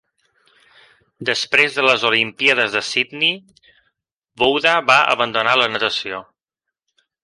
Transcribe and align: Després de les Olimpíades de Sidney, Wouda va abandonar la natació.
Després 1.29 1.75
de 1.81 1.85
les 1.89 2.07
Olimpíades 2.11 2.79
de 2.79 2.83
Sidney, 2.89 3.37
Wouda 4.45 4.77
va 4.93 5.01
abandonar 5.17 5.59
la 5.65 5.73
natació. 5.79 6.29